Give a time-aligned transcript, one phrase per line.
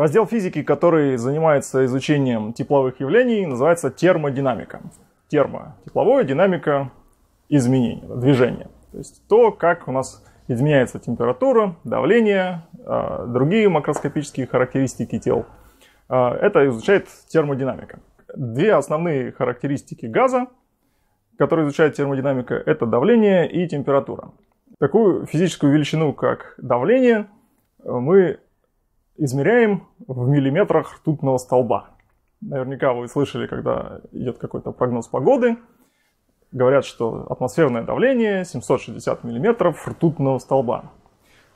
[0.00, 4.80] Раздел физики, который занимается изучением тепловых явлений, называется термодинамика.
[5.28, 6.90] Термо– тепловое, динамика–
[7.50, 8.70] изменения, движения.
[8.92, 15.44] То есть то, как у нас изменяется температура, давление, а, другие макроскопические характеристики тел.
[16.08, 18.00] А, это изучает термодинамика.
[18.34, 20.46] Две основные характеристики газа,
[21.36, 24.30] которые изучает термодинамика, это давление и температура.
[24.80, 27.26] Такую физическую величину, как давление,
[27.84, 28.38] мы
[29.18, 31.90] измеряем в миллиметрах ртутного столба.
[32.40, 35.58] Наверняка вы слышали, когда идет какой-то прогноз погоды,
[36.50, 40.92] говорят, что атмосферное давление 760 миллиметров ртутного столба.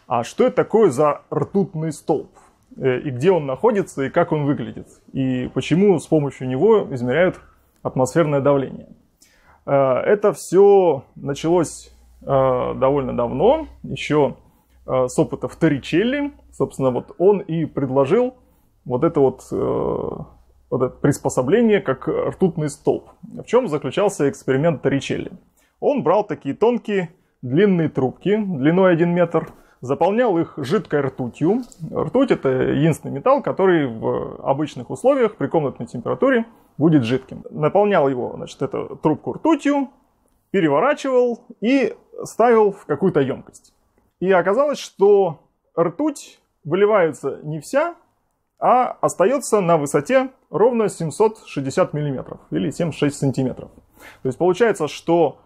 [0.06, 2.28] А что это такое за ртутный столб?
[2.76, 4.88] Э, и где он находится, и как он выглядит?
[5.14, 7.40] И почему с помощью него измеряют
[7.82, 8.88] атмосферное давление?
[9.64, 11.93] Э, это все началось э,
[12.24, 14.36] довольно давно, еще
[14.86, 18.34] с опытов Торричелли, собственно, вот он и предложил
[18.84, 19.56] вот это вот, э,
[20.70, 23.10] вот это приспособление как ртутный столб.
[23.22, 25.32] В чем заключался эксперимент Торричелли?
[25.80, 27.10] Он брал такие тонкие
[27.42, 29.48] длинные трубки длиной 1 метр,
[29.80, 31.62] заполнял их жидкой ртутью.
[31.94, 36.46] Ртуть это единственный металл, который в обычных условиях при комнатной температуре
[36.78, 37.44] будет жидким.
[37.50, 39.90] Наполнял его, значит, эту трубку ртутью,
[40.50, 43.74] переворачивал и ставил в какую-то емкость.
[44.20, 45.40] И оказалось, что
[45.78, 47.94] ртуть выливается не вся,
[48.58, 53.70] а остается на высоте ровно 760 мм или 76 сантиметров.
[54.22, 55.38] То есть получается, что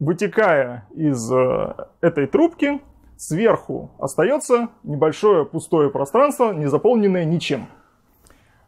[0.00, 2.80] вытекая из э, этой трубки,
[3.16, 7.68] сверху остается небольшое пустое пространство, не заполненное ничем.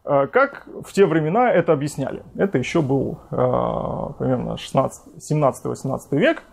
[0.05, 2.23] Э, как в те времена это объясняли?
[2.35, 6.43] Это еще был э, примерно 17-18 век.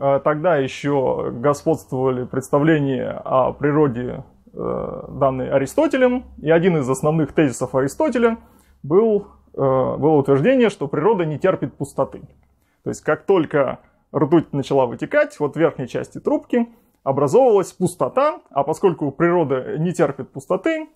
[0.00, 8.38] Тогда еще господствовали представления о природе Э, данный Аристотелем, и один из основных тезисов Аристотеля
[8.82, 12.22] был, э, было утверждение, что природа не терпит пустоты.
[12.82, 13.78] То есть как только
[14.12, 16.68] ртуть начала вытекать, вот в верхней части трубки
[17.04, 20.86] образовывалась пустота, а поскольку природа не терпит пустоты, э,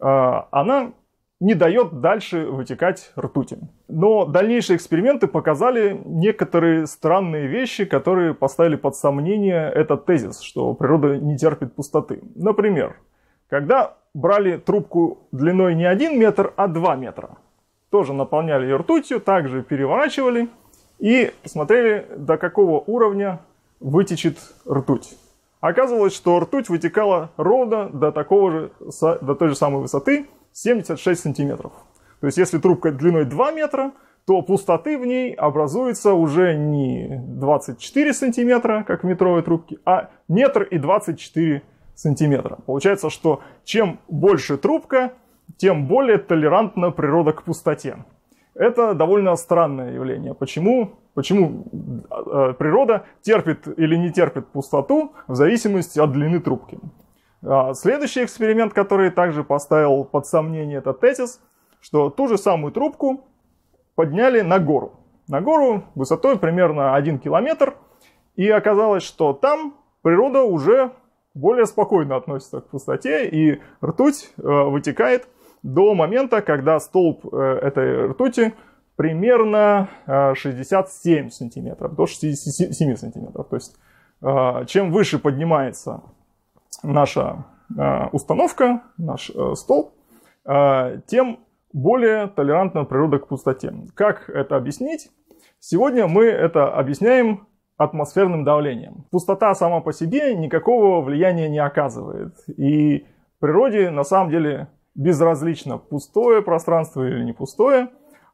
[0.00, 0.92] она
[1.40, 3.58] не дает дальше вытекать ртути.
[3.86, 11.16] Но дальнейшие эксперименты показали некоторые странные вещи, которые поставили под сомнение этот тезис, что природа
[11.16, 12.20] не терпит пустоты.
[12.34, 12.96] Например,
[13.48, 17.38] когда брали трубку длиной не 1 метр, а 2 метра,
[17.90, 20.48] тоже наполняли ее ртутью, также переворачивали
[20.98, 23.40] и смотрели, до какого уровня
[23.80, 24.38] вытечет
[24.68, 25.16] ртуть.
[25.60, 28.70] Оказывалось, что ртуть вытекала ровно до, такого же,
[29.00, 31.72] до той же самой высоты, 76 сантиметров.
[32.20, 33.92] То есть если трубка длиной 2 метра,
[34.26, 40.64] то пустоты в ней образуется уже не 24 сантиметра, как в метровой трубке, а метр
[40.64, 41.62] и 24
[41.94, 42.58] сантиметра.
[42.66, 45.12] Получается, что чем больше трубка,
[45.56, 48.04] тем более толерантна природа к пустоте.
[48.54, 50.34] Это довольно странное явление.
[50.34, 56.78] Почему, почему э, природа терпит или не терпит пустоту в зависимости от длины трубки?
[57.44, 61.40] А, следующий эксперимент, который также поставил под сомнение этот тезис,
[61.80, 63.24] что ту же самую трубку
[63.94, 64.92] подняли на гору.
[65.28, 67.74] На гору высотой примерно 1 километр.
[68.36, 70.92] И оказалось, что там природа уже
[71.34, 75.28] более спокойно относится к пустоте, и ртуть э, вытекает
[75.62, 78.54] до момента, когда столб э, этой ртути
[78.96, 83.46] примерно 67 э, сантиметров, до 67 сантиметров.
[83.48, 83.76] То есть
[84.66, 86.02] чем выше поднимается
[86.82, 87.44] наша
[87.76, 89.92] э, установка, наш э, столб,
[90.44, 91.40] э, тем
[91.72, 93.74] более толерантна природа к пустоте.
[93.94, 95.10] Как это объяснить?
[95.58, 97.46] Сегодня мы это объясняем
[97.76, 99.06] атмосферным давлением.
[99.10, 102.34] Пустота сама по себе никакого влияния не оказывает.
[102.56, 103.06] И
[103.38, 107.90] природе на самом деле безразлично, пустое пространство или не пустое,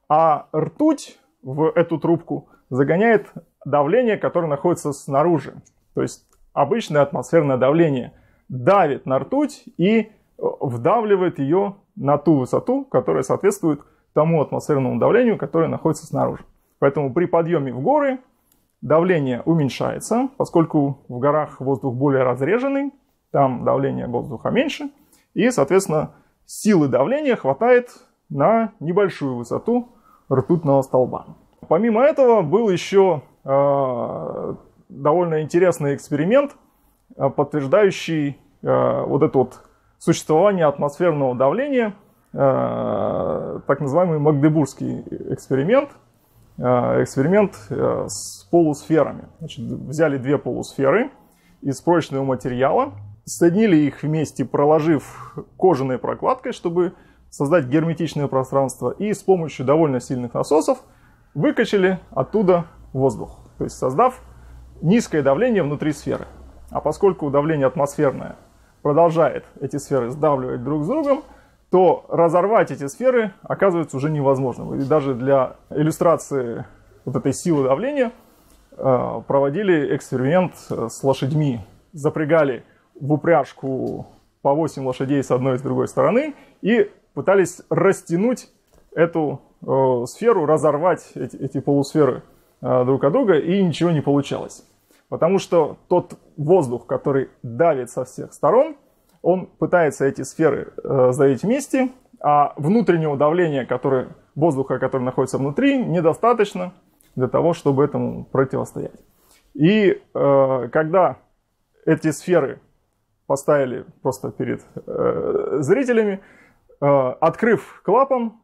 [0.09, 3.33] а ртуть в эту трубку загоняет
[3.67, 5.55] давление, которое находится снаружи.
[5.95, 8.13] То есть обычное атмосферное давление–
[8.63, 10.07] давит на ртуть и э,
[10.39, 13.81] вдавливает ее на ту высоту, которая соответствует
[14.13, 16.45] тому атмосферному давлению, которое находится снаружи.
[16.79, 18.21] Поэтому при подъеме в горы
[18.81, 22.93] давление уменьшается, поскольку в горах воздух более разреженный,
[23.31, 24.91] там давление воздуха меньше,
[25.35, 26.13] и, соответственно,
[26.47, 27.91] силы давления хватает
[28.29, 29.89] на небольшую высоту
[30.31, 31.27] ртутного столба.
[31.69, 34.55] Помимо этого был еще э,
[34.89, 36.55] довольно интересный эксперимент,
[37.17, 39.61] э, подтверждающий вот это вот
[39.99, 41.95] существование атмосферного давления,
[42.33, 45.03] э, так называемый Магдебургский
[45.33, 45.91] эксперимент,
[46.59, 49.25] э, эксперимент с полусферами.
[49.39, 51.11] Значит, взяли две полусферы
[51.63, 52.93] из прочного материала,
[53.25, 56.93] соединили их вместе, проложив кожаной прокладкой, чтобы
[57.31, 60.79] создать герметичное пространство, и с помощью довольно сильных насосов
[61.35, 64.21] выкачали оттуда воздух, то есть создав
[64.83, 66.27] низкое давление внутри сферы.
[66.71, 68.37] А поскольку давление атмосферное
[68.85, 71.25] продолжает эти сферы сдавливать друг с другом,
[71.71, 74.75] то разорвать эти сферы оказывается уже невозможным.
[74.75, 76.67] И даже для иллюстрации
[77.07, 78.13] вот этой силы давления
[78.73, 81.63] э, проводили эксперимент с лошадьми.
[81.95, 82.63] Запрягали
[82.95, 84.07] в упряжку
[84.43, 88.51] по 8 лошадей с одной и с другой стороны и пытались растянуть
[88.95, 92.23] эту э, сферу, разорвать эти, эти полусферы
[92.61, 94.63] э, друг от друга, и ничего не получалось.
[95.09, 98.77] Потому что тот воздух, который давит со всех сторон,
[99.23, 101.91] он пытается эти сферы э, сдавить вместе,
[102.21, 106.73] а внутреннего давления, которое, воздуха, который находится внутри, недостаточно
[107.17, 109.01] для того, чтобы этому противостоять.
[109.55, 111.19] И э, когда
[111.87, 112.61] эти сферы
[113.27, 116.21] поставили просто перед э, зрителями,
[116.81, 118.35] э, открыв клапан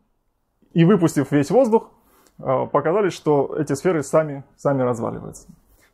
[0.73, 1.91] и выпустив весь воздух,
[2.39, 5.49] э, показали, что эти сферы сами, сами разваливаются.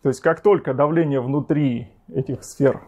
[0.07, 2.81] То есть как только давление внутри этих сфер,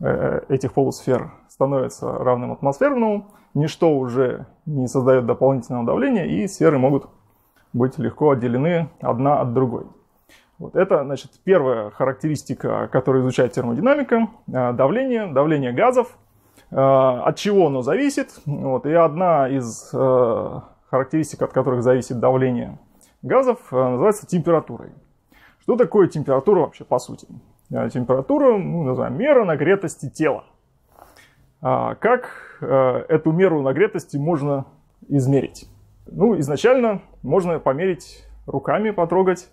[0.00, 7.10] э, этих полусфер становится равным атмосферному, ничто уже не создает дополнительного давления, и сферы могут
[7.74, 9.84] быть легко отделены одна от другой.
[10.58, 16.16] Вот это, значит, первая характеристика, которую изучает термодинамика, э, давление, давление газов,
[16.70, 18.40] э, от чего оно зависит.
[18.46, 19.90] Вот, и одна из
[20.88, 22.78] характеристик, от которых зависит давление
[23.20, 24.92] газов, называется температурой.
[25.64, 27.26] Что такое температура вообще по сути?
[27.70, 30.44] Э, температура, ну, назовем, мера нагретости тела.
[31.62, 34.66] А как э, эту меру нагретости можно
[35.08, 35.66] измерить?
[36.06, 39.48] Ну, изначально можно померить руками, потрогать,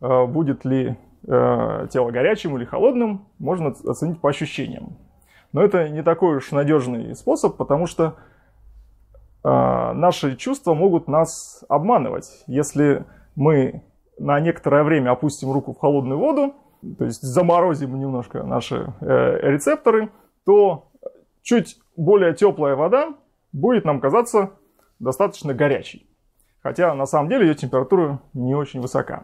[0.00, 4.96] э, будет ли тело горячим или холодным, можно оценить по ощущениям.
[5.52, 8.14] Но это не такой уж надежный способ, потому что
[9.44, 12.42] наши чувства могут нас обманывать.
[12.46, 13.04] Если
[13.36, 13.82] мы
[14.20, 16.54] на некоторое время опустим руку в холодную воду,
[16.98, 20.10] то есть заморозим немножко наши э, рецепторы,
[20.44, 20.90] то
[21.42, 23.14] чуть более теплая вода
[23.52, 24.50] будет нам казаться
[24.98, 26.06] достаточно горячей.
[26.62, 29.22] Хотя на самом деле ее температура не очень высока.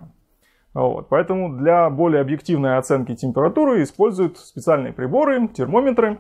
[0.72, 1.08] Вот.
[1.10, 6.19] Поэтому для более объективной оценки температуры используют специальные приборы, термометры,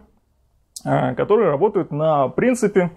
[0.84, 2.90] э, которые работают на принципе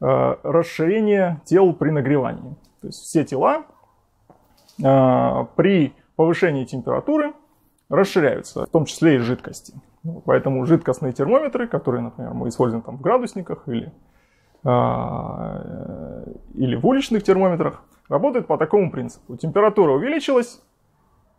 [0.00, 2.56] э, расширения тел при нагревании.
[2.80, 3.66] То есть все тела
[4.78, 7.32] при повышении температуры
[7.88, 9.74] расширяются, в том числе и жидкости.
[10.02, 13.92] Ну, поэтому жидкостные термометры, которые, например, мы используем там в градусниках или,
[14.64, 16.24] э,
[16.54, 19.36] или в уличных термометрах, работают по такому принципу.
[19.36, 20.62] Температура увеличилась,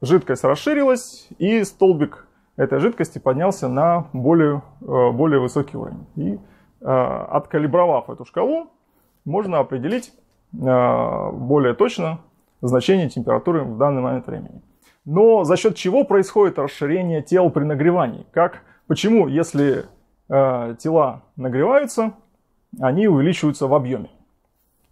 [0.01, 6.05] жидкость расширилась, и столбик этой жидкости поднялся на более, э, более высокий уровень.
[6.15, 6.33] И
[6.81, 8.67] э, откалибровав эту шкалу,
[9.25, 10.13] можно определить
[10.51, 12.19] более точно
[12.61, 14.61] значение температуры в данный момент времени.
[15.05, 18.25] Но за счет чего происходит расширение тел при нагревании?
[18.31, 19.85] Как, почему, если
[20.29, 22.13] э, тела нагреваются,
[22.79, 24.09] они увеличиваются в объеме?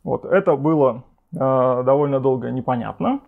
[0.03, 1.03] Вот это было
[1.33, 3.19] э, довольно долго непонятно,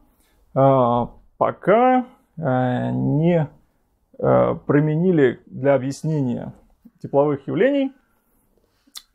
[0.56, 1.08] э,
[1.38, 2.06] пока
[2.38, 3.50] э, не
[4.20, 6.54] э, применили для объяснения
[7.02, 7.92] тепловых явлений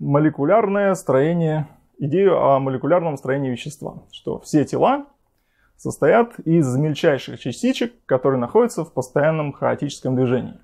[0.02, 1.68] молекулярное строение,
[2.06, 5.06] идею о молекулярном строении вещества, что все тела
[5.76, 10.58] состоят из мельчайших частичек, которые находятся в постоянном хаотическом движении.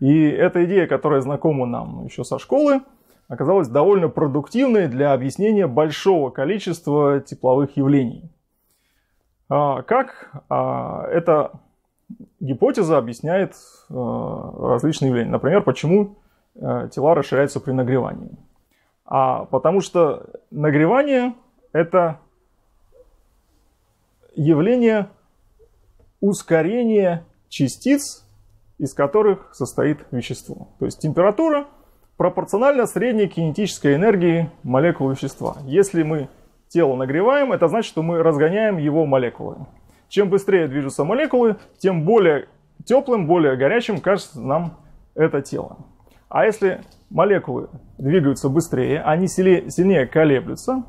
[0.00, 2.80] И эта идея, которая знакома нам еще со школы,
[3.28, 8.30] оказалась довольно продуктивной для объяснения большого количества тепловых явлений.
[9.48, 11.52] А, как а, эта
[12.40, 13.54] гипотеза объясняет
[13.90, 15.30] а, различные явления?
[15.30, 16.18] Например, почему
[16.60, 18.36] а, тела расширяются при нагревании?
[19.04, 21.34] А потому что нагревание
[21.72, 22.18] это
[24.34, 25.08] явление
[26.20, 28.24] ускорения частиц,
[28.78, 30.68] из которых состоит вещество.
[30.78, 31.66] То есть температура
[32.16, 35.56] пропорциональна средней кинетической энергии молекул вещества.
[35.64, 36.28] Если мы
[36.68, 39.66] тело нагреваем, это значит, что мы разгоняем его молекулы.
[40.08, 42.48] Чем быстрее движутся молекулы, тем более
[42.84, 44.78] теплым, более горячим кажется нам
[45.14, 45.78] это тело.
[46.28, 46.82] А если
[47.12, 50.84] молекулы двигаются быстрее, они сильнее колеблются,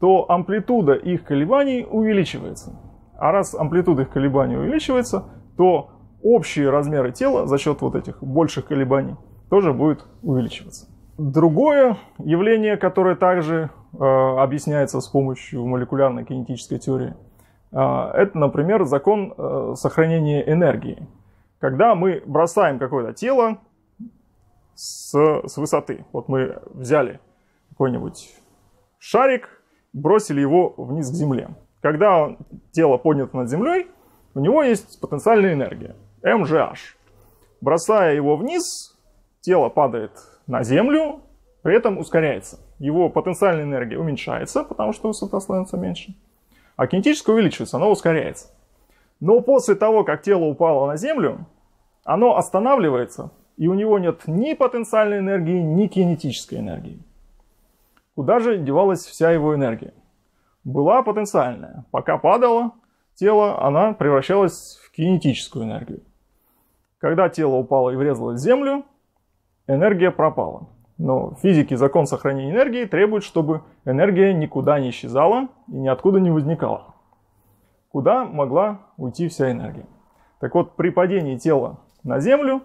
[0.00, 2.78] то амплитуда их колебаний увеличивается.
[3.18, 5.24] А раз амплитуда их колебаний увеличивается,
[5.56, 5.90] то
[6.22, 9.16] общие размеры тела за счет вот этих больших колебаний
[9.50, 10.86] тоже будет увеличиваться.
[11.18, 17.14] Другое явление, которое также э, объясняется с помощью молекулярной кинетической теории,
[17.72, 21.08] э, это, например, закон э, сохранения энергии.
[21.58, 23.58] Когда мы бросаем какое-то тело
[24.76, 26.04] с, с высоты.
[26.12, 27.20] Вот мы взяли
[27.70, 28.32] какой-нибудь
[28.98, 31.48] шарик, бросили его вниз к земле.
[31.80, 32.36] Когда
[32.72, 33.88] тело поднято над землей,
[34.34, 36.96] у него есть потенциальная энергия, МЖH.
[37.60, 38.96] Бросая его вниз,
[39.40, 40.12] тело падает
[40.46, 41.20] на землю,
[41.62, 42.60] при этом ускоряется.
[42.78, 46.14] Его потенциальная энергия уменьшается, потому что высота становится меньше.
[46.76, 48.48] А кинетическая увеличивается, оно ускоряется.
[49.20, 51.46] Но после того, как тело упало на землю,
[52.04, 57.00] оно останавливается, и у него нет ни потенциальной энергии, ни кинетической энергии.
[58.14, 59.94] Куда же девалась вся его энергия?
[60.64, 61.84] Была потенциальная.
[61.90, 62.72] Пока падало
[63.14, 66.02] тело, она превращалась в кинетическую энергию.
[66.98, 68.84] Когда тело упало и врезалось в землю,
[69.66, 70.68] энергия пропала.
[70.98, 76.94] Но физики закон сохранения энергии требует, чтобы энергия никуда не исчезала и ниоткуда не возникала.
[77.90, 79.86] Куда могла уйти вся энергия?
[80.40, 82.62] Так вот, при падении тела на Землю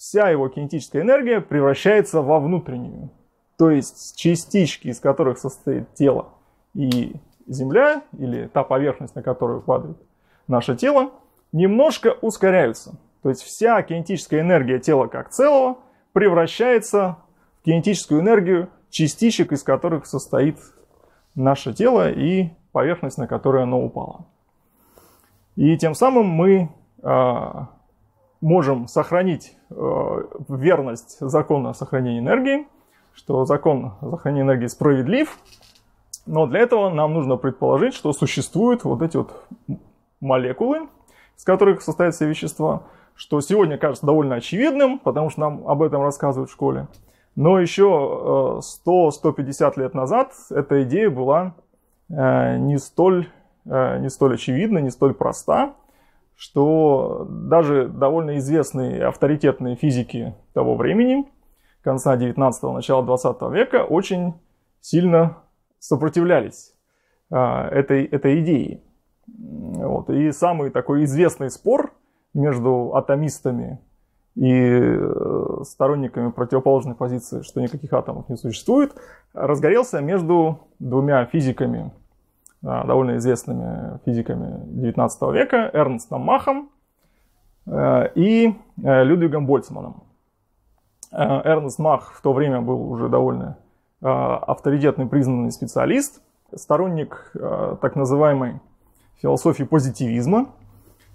[0.00, 3.10] вся его кинетическая энергия превращается во внутреннюю.
[3.58, 6.30] То есть частички, из которых состоит тело
[6.74, 7.16] и
[7.46, 9.98] Земля, или та поверхность, на которую падает
[10.48, 11.10] наше тело,
[11.52, 12.98] немножко ускоряются.
[13.22, 15.76] То есть вся кинетическая энергия тела как целого
[16.14, 17.18] превращается
[17.60, 20.56] в кинетическую энергию частичек, из которых состоит
[21.34, 24.24] наше тело и поверхность, на которую оно упало.
[25.56, 26.70] И тем самым мы
[27.02, 27.50] э,
[28.40, 32.66] можем сохранить э, верность закона сохранения энергии,
[33.12, 35.38] что закон сохранения энергии справедлив,
[36.26, 39.44] но для этого нам нужно предположить, что существуют вот эти вот
[40.20, 40.88] молекулы,
[41.36, 46.02] из которых состоят все вещества, что сегодня кажется довольно очевидным, потому что нам об этом
[46.02, 46.88] рассказывают в школе.
[47.36, 51.54] Но еще 100-150 лет назад эта идея была
[52.08, 53.28] э, не столь,
[53.66, 55.74] э, не столь очевидна, не столь проста,
[56.40, 61.30] что даже довольно известные авторитетные физики того времени,
[61.82, 64.32] конца 19-го, начала 20 века, очень
[64.80, 65.36] сильно
[65.78, 66.74] сопротивлялись
[67.30, 68.80] э, этой, этой идее.
[69.26, 70.08] Вот.
[70.08, 71.92] И самый такой известный спор
[72.32, 73.78] между атомистами
[74.34, 78.94] и э, сторонниками противоположной позиции, что никаких атомов не существует,
[79.34, 81.92] разгорелся между двумя физиками,
[82.62, 86.70] довольно известными физиками 19 века, Эрнстом Махом
[87.66, 90.02] э, и Людвигом Больцманом.
[91.12, 93.58] Эрнст Мах в то время был уже довольно
[94.00, 96.22] авторитетный признанный специалист,
[96.54, 97.32] сторонник
[97.80, 98.60] так называемой
[99.20, 100.50] философии позитивизма,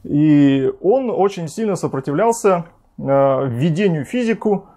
[0.05, 2.65] и он очень сильно сопротивлялся
[2.97, 4.67] э, введению в физику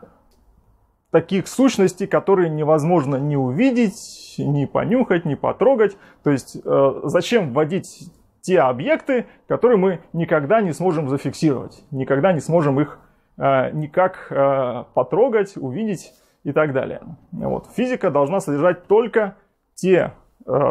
[1.10, 5.96] таких сущностей, которые невозможно ни увидеть, ни понюхать, ни потрогать.
[6.22, 12.40] То есть э, зачем вводить те объекты, которые мы никогда не сможем зафиксировать, никогда не
[12.40, 12.98] сможем их
[13.36, 14.32] э, никак
[14.94, 16.12] потрогать, увидеть
[16.44, 17.00] и так далее.
[17.32, 17.66] Вот.
[17.74, 19.36] Физика должна содержать только
[19.74, 20.12] те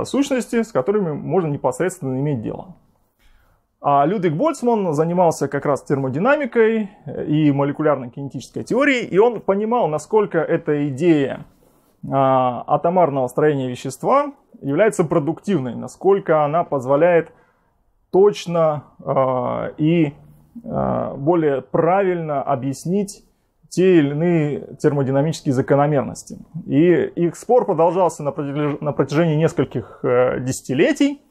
[0.05, 2.75] сущности, с которыми можно непосредственно иметь дело.
[3.89, 6.89] А Людвиг Больцман занимался как раз термодинамикой
[7.25, 11.45] и молекулярной кинетической теорией, и он понимал, насколько эта идея
[12.11, 17.31] а, атомарного строения вещества является продуктивной, насколько она позволяет
[18.11, 20.11] точно а, и
[20.65, 23.23] а, более правильно объяснить
[23.69, 26.39] те или иные термодинамические закономерности.
[26.65, 31.21] И их спор продолжался на протяжении нескольких э, десятилетий.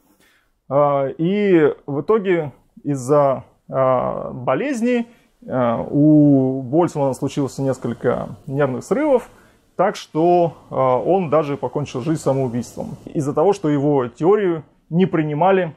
[0.68, 5.06] А, и в итоге из-за а, болезни
[5.46, 9.28] а, у Больцмана случилось несколько нервных срывов,
[9.76, 12.96] так что он даже покончил жизнь самоубийством.
[13.12, 15.74] Из-за того, что его теорию не принимали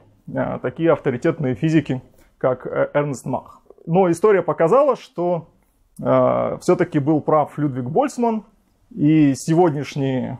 [0.61, 2.01] такие авторитетные физики,
[2.37, 3.61] как э, Эрнст Мах.
[3.85, 5.49] Но история показала, что
[5.97, 8.45] все-таки был прав Людвиг Больцман,
[8.89, 10.39] и сегодняшние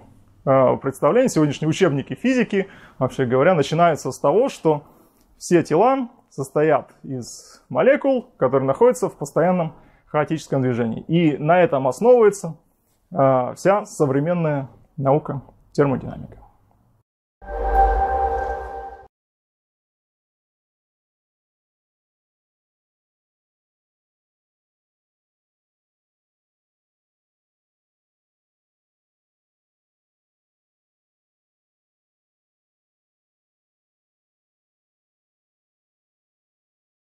[0.49, 4.83] Э, представления, сегодняшние учебники физики, вообще говоря, начинаются с того, что
[5.37, 9.75] все тела состоят из молекул, которые находятся в постоянном
[10.07, 11.01] хаотическом движении.
[11.01, 12.57] И на этом основывается
[13.11, 16.39] э, вся современная наука термодинамика.